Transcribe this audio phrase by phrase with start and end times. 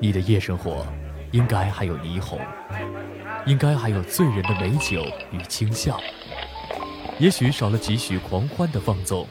[0.00, 0.86] 你的夜生活
[1.32, 2.38] 应该还有霓虹，
[3.46, 6.00] 应该还有醉人的美酒与轻笑，
[7.18, 9.26] 也许少了几许狂欢的放纵，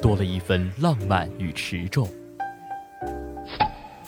[0.00, 2.08] 多了一分浪漫与持重。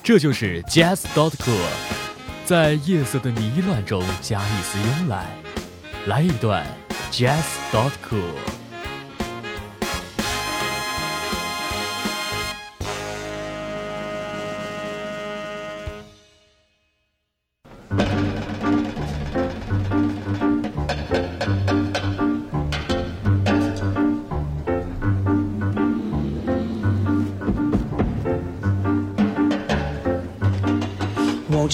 [0.03, 1.59] 这就是 Jazz dot cool，
[2.45, 5.27] 在夜色的迷乱中加一丝慵懒，
[6.07, 6.65] 来一段
[7.11, 8.64] Jazz.com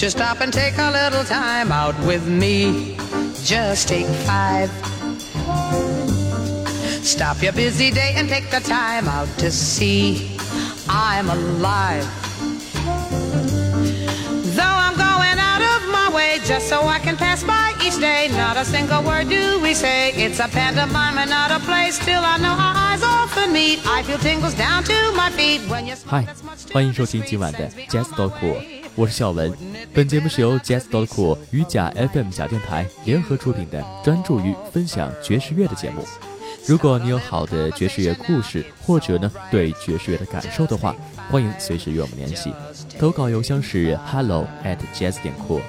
[0.00, 2.96] you stop and take a little time out with me?
[3.44, 4.70] Just take five.
[7.04, 10.36] Stop your busy day and take the time out to see
[10.88, 12.04] I'm alive.
[14.56, 18.28] Though I'm going out of my way just so I can pass by each day,
[18.32, 20.12] not a single word do we say.
[20.12, 21.90] It's a pantomime and not a play.
[21.90, 23.86] Still, I know our eyes often meet.
[23.86, 26.24] I feel tingles down to my feet when you smile.
[26.24, 28.40] Hi，欢迎收听今晚的 Jazz Talk
[28.95, 29.51] 我是小文，
[29.93, 36.03] 本节目是由 Jazz Dot Cool 与假 FM 假电台联合出品的，专注于分享爵士乐的节目。
[36.67, 40.93] 如果你有好的爵士乐故事，或者呢对爵士乐的感受的话，
[41.29, 42.53] 欢迎随时与我们联系。
[42.99, 45.61] 投稿邮箱是 hello at jazz 点 co，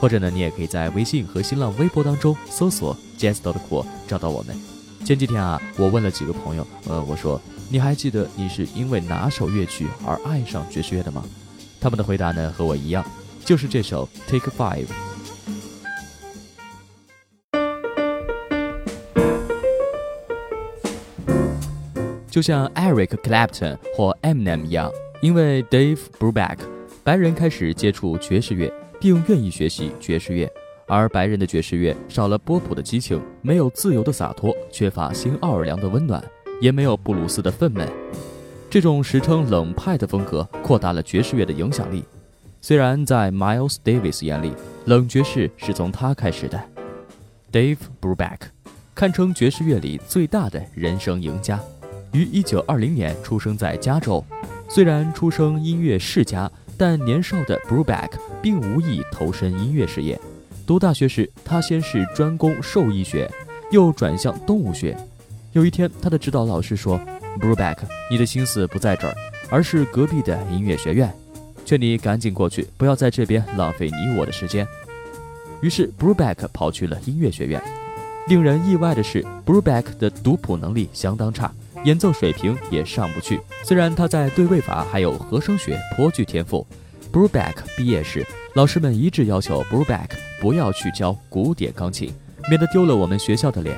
[0.00, 4.56] 或者呢你也可以在微信和新浪微博当中搜索 Jazz Dot Cool 找到我们。
[5.04, 11.22] 前几天啊，我问了几个朋友，呃，我说你还记得你是因为哪首乐曲而爱上爵士乐的吗？
[11.80, 13.04] 他们的回答呢，和我一样，
[13.44, 14.86] 就是这首《Take Five》。
[22.28, 26.58] 就像 Eric Clapton 或 Eminem 一样，因为 Dave Brubeck，
[27.02, 30.52] 白人开始接触爵士乐，并愿意学习爵士乐，
[30.86, 36.22] 而白人的爵士乐少了波普的激情，没有自由的洒脱，缺乏新奥尔良的温暖，
[36.60, 37.88] 也没有布鲁斯的愤懑。
[38.76, 42.04] 这种时称冷派的风格扩大了爵士乐的影响力。
[42.60, 44.52] 虽然在 Miles Davis 眼里，
[44.84, 46.62] 冷爵士是从他开始的。
[47.50, 48.36] Dave Brubeck
[48.94, 51.58] 堪称爵士乐里最大的人生赢家，
[52.12, 54.22] 于1920年出生在加州。
[54.68, 58.10] 虽然出生音乐世家，但年少的 Brubeck
[58.42, 60.20] 并无意投身音乐事业。
[60.66, 63.26] 读大学时，他先是专攻兽医学，
[63.70, 64.94] 又转向动物学。
[65.52, 67.00] 有一天，他的指导老师说。
[67.40, 67.76] Brubeck，
[68.10, 69.14] 你的心思不在这儿，
[69.50, 71.12] 而是隔壁的音乐学院，
[71.64, 74.66] 劝你赶紧过去，不要在这边浪费你我的时间。
[75.60, 77.62] 于是 Brubeck 跑去了音乐学院。
[78.28, 81.52] 令人意外的是，Brubeck 的读谱能力相当差，
[81.84, 83.40] 演奏水平也上不去。
[83.62, 86.66] 虽然他在对位法还有和声学颇具天赋
[87.12, 90.08] ，Brubeck 毕业时，老师们一致要求 Brubeck
[90.40, 92.12] 不要去教古典钢琴，
[92.48, 93.76] 免得丢了我们学校的脸。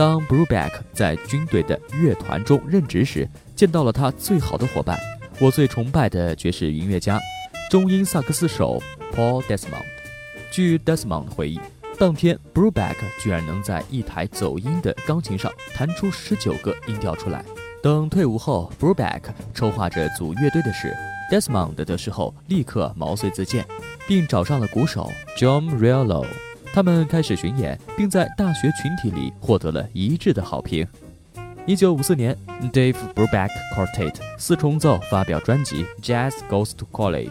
[0.00, 4.98] 当 Brubeck 在军队的乐团中任职时，见到了他最好的伙伴，
[5.38, 7.20] 我最崇拜的爵士音乐家，
[7.70, 8.82] 中音萨克斯手
[9.14, 9.84] Paul Desmond。
[10.50, 11.60] 据 Desmond 回忆，
[11.98, 17.44] 当天 Brubeck 居然能在一台走音的钢琴上弹出十九个音调出来。
[17.82, 19.20] 等退伍后，Brubeck
[19.52, 20.96] 筹划着组乐队的事
[21.30, 23.66] ，Desmond 得知后立刻毛遂自荐，
[24.08, 26.24] 并找上了鼓手 John Riello。
[26.72, 30.86] 他们开始巡演，并在大学群体里获得了一致的好评。
[31.66, 32.36] 一九五四年
[32.72, 37.28] ，Dave Brubeck Quartet 四重奏发表专辑《Jazz Goes to College》。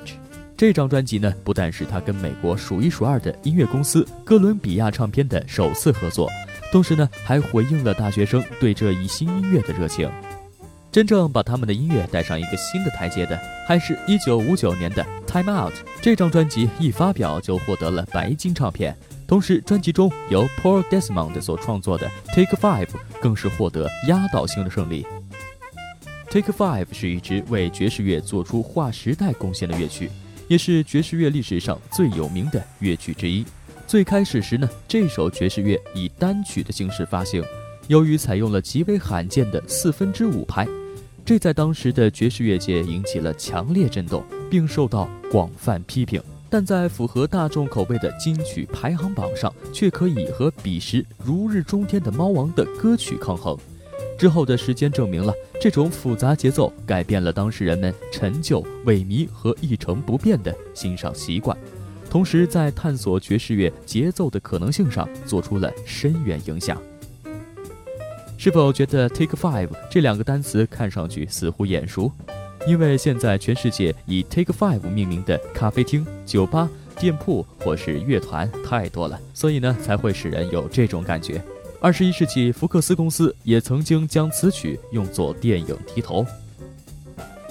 [0.58, 6.30] 这张专辑呢，不但是他跟美国数一数二的音乐公司哥伦比亚唱片的首次合作，
[6.70, 10.10] 同时呢，还回应了大学生对这一新音乐的热情。
[10.92, 15.74] 真正把他们的音乐带上一个新的台阶的，还是一九五九年的《Time Out》。
[16.02, 18.96] 这张专辑一发表就获得了白金唱片。
[19.30, 22.88] 同时，专辑中由 Paul Desmond 所创作的《Take Five》
[23.22, 25.06] 更是获得压倒性的胜利。
[26.32, 30.10] 《Take Five》是一支为爵士乐做出划时代贡献的乐曲，
[30.48, 33.46] 也是爵士乐历史上最有名的乐曲之一。
[33.86, 37.44] 最开始时呢，这首爵士乐以单曲的形式发行，
[37.88, 40.68] 由于采用了极为罕见的四分之五拍，
[41.24, 46.20] 这在当时的爵士乐界引起了强烈震动，并受到广泛批评。
[46.50, 53.58] 但在符合大众口味的金曲排行榜上，却可以和彼时如日中天的猫王的歌曲抗衡。
[54.18, 61.56] 之后的时间证明了，这种复杂节奏改变了当时人们陈旧、萎靡和一成不变的欣赏习惯，
[62.10, 66.82] 同时在探索爵士乐节奏的可能性上做出了深远影响。
[68.38, 72.12] 是否觉得 “take five” 这两个单词看上去似乎眼熟？
[72.68, 81.42] 因为现在全世界以 Take Five 命名的咖啡厅、酒吧、店铺或是乐团太多了，所以呢才会使人有这种感觉。
[81.82, 86.26] 二十一世纪福克斯公司也曾经将此曲用作电影题头。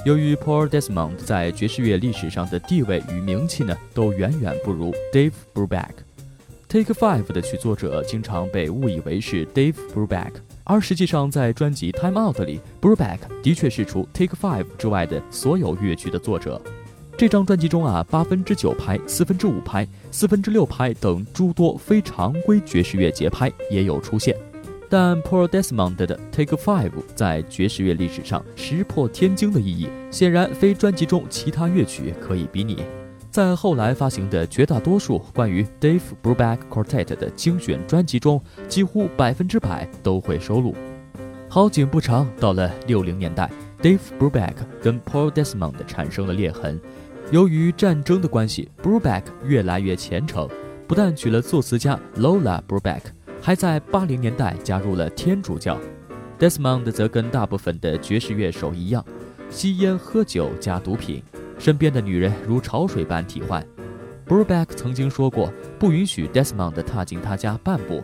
[0.05, 5.91] 由于 Paul Desmond 在爵士乐历史上的地位与名气呢，都远远不如 Dave Brubeck。
[6.69, 10.33] Take Five 的曲作者经常被误以为是 Dave Brubeck，
[10.69, 16.61] 而实际上在专辑 Time Out 里，Brubeck 的确是除 Take Five 之外的所有乐曲的作者。
[17.17, 24.37] 这张专辑中啊，八分之九拍、四分之五拍、四分之六拍等诸多非常规爵士乐节拍也有出现，
[24.91, 32.85] 但 Paul Desmond 的 Take Five 在爵士乐历史上石破天惊的意义，显然非专辑中其他乐曲可以比拟。
[33.31, 40.75] 在后来发行的绝大多数关于 Dave Brubeck Quartet 的精选专辑中，几乎百分之百都会收录。
[41.49, 43.51] 好景不长，到了六零年代
[43.83, 46.81] ，Dave Brubeck 跟 Paul Desmond 产生了裂痕。
[47.31, 50.49] 由于战争的关系，Brubeck 越来越虔诚，
[50.87, 53.03] 不但娶了作词家 Lola Brubeck，
[53.41, 55.79] 还在八零年代加入了天主教。
[56.39, 59.05] Desmond 则跟大部分的爵士乐手一样，
[59.51, 61.23] 吸烟、喝酒加毒品，
[61.59, 63.65] 身边的女人如潮水般替换。
[64.27, 68.03] Brubeck 曾经说过，不允许 Desmond 踏进他家半步。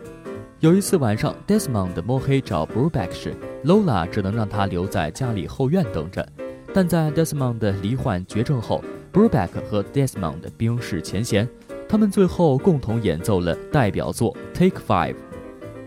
[0.59, 6.27] 有一次晚上，Desmond 摸黑找 Brubeck 时，Lola 只能让他留在家里后院等着。
[6.73, 11.47] 但在 Desmond 罹患绝症后，Brubeck 和 Desmond 冰释前嫌，
[11.87, 15.13] 他们最后共同演奏了代表作《Take Five》，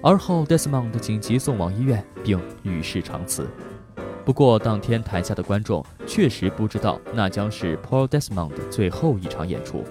[0.03, 3.47] 而后 Desmond 紧急送往医院并与世长辞。
[4.29, 9.83] 不过，当天台下的观众确实不知道那将是 Paul Desmond 的最后一场演出。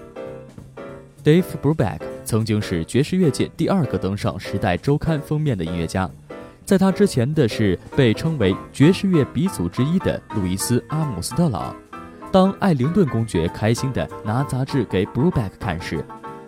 [1.24, 6.08] Dave Brubeck 曾经是爵士乐界第二个登上《时代周刊》封面的音乐家，
[6.64, 11.74] 在他之前的是被称为爵士乐鼻祖之一的路易斯·阿姆斯特朗。
[12.30, 16.04] 当艾灵顿公爵开心地拿杂志给 Brubeck 看时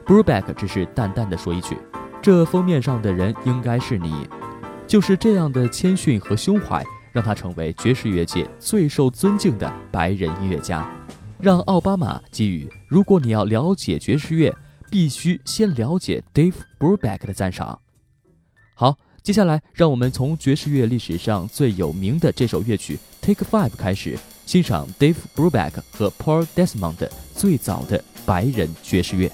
[0.06, 1.76] ，Brubeck 只是淡淡的说一句
[2.22, 4.28] ：“这封面上的人应该是你。”
[4.86, 10.88] 就是这样的谦逊和胸怀，让他成为爵士乐界最受尊敬的白人音乐家，
[11.38, 14.54] 让奥巴马给予“如果你要了解爵士乐，
[14.90, 17.80] 必须先了解 Dave Brubeck” 的赞赏。
[18.74, 24.18] 好，接下来让我们从爵士乐历史上最有名的这首乐曲《Take Five》开始。
[24.46, 29.30] 欣赏 Dave Brubeck 和 Paul Desmond 最早的白人爵士乐。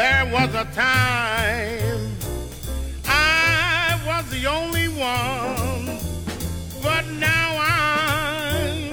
[0.00, 2.16] There was a time
[3.06, 5.98] I was the only one,
[6.82, 8.90] but now I'm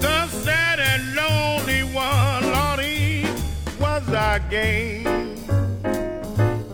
[0.00, 2.42] the sad and lonely one.
[2.54, 3.26] Lordy,
[3.78, 5.04] was I gay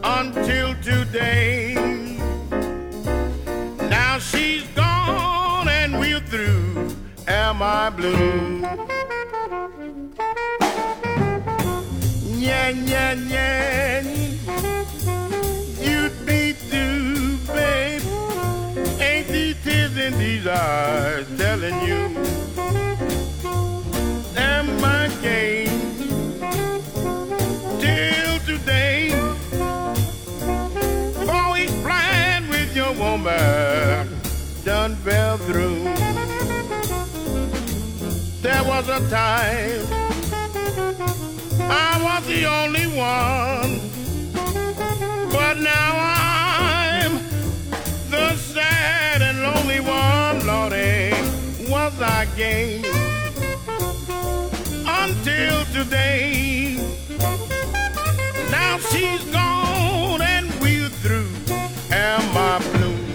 [0.05, 1.75] until today?
[3.91, 6.95] Now she's gone and we're through.
[7.27, 8.90] Am I blue?
[13.29, 14.01] Yeah.
[15.81, 18.03] You'd be too, babe.
[19.01, 22.17] Ain't these tears in these eyes telling you?
[24.37, 25.67] Am I gay
[27.81, 29.09] till today?
[31.61, 34.09] Each plan with your woman
[34.65, 35.85] done fell through.
[38.41, 40.10] There was a time
[41.73, 43.81] I was the only one,
[45.31, 47.13] but now I'm
[48.11, 52.83] the sad and lonely one, Lordy, eh, was I gay
[54.85, 56.77] until today.
[58.51, 61.31] Now she's gone and we're through,
[61.93, 63.10] am I blue?